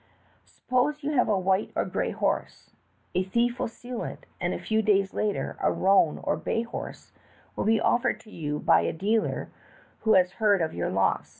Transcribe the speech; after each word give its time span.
"Suppose 0.45 1.03
you 1.03 1.11
have 1.11 1.29
a 1.29 1.37
white 1.37 1.71
or 1.75 1.85
gray 1.85 2.09
horse. 2.09 2.71
A 3.13 3.21
thief 3.23 3.59
will 3.59 3.67
steal 3.67 4.03
it, 4.03 4.25
and 4.39 4.51
a 4.51 4.57
few 4.57 4.81
days 4.81 5.13
later 5.13 5.57
a 5.59 5.71
roan 5.71 6.17
or 6.23 6.37
bay 6.37 6.63
horse 6.63 7.11
will 7.55 7.65
be 7.65 7.79
offered 7.79 8.19
3^011 8.19 8.65
by 8.65 8.81
a 8.81 8.93
dealer 8.93 9.49
who 9.99 10.15
has 10.15 10.31
heard 10.31 10.59
of 10.63 10.73
your 10.73 10.89
loss. 10.89 11.29